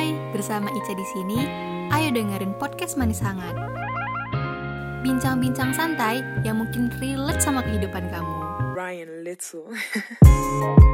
[0.00, 1.44] Hai, bersama Ica di sini.
[1.92, 3.52] Ayo dengerin podcast Manis Hangat.
[5.04, 8.36] Bincang-bincang santai yang mungkin relate sama kehidupan kamu.
[8.72, 9.68] Ryan Little.